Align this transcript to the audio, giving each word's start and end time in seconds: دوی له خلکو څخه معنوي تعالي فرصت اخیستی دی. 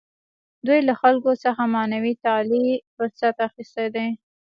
دوی 0.65 0.79
له 0.87 0.93
خلکو 1.01 1.31
څخه 1.43 1.63
معنوي 1.75 2.13
تعالي 2.23 2.65
فرصت 2.95 3.35
اخیستی 3.47 3.87
دی. 3.95 4.07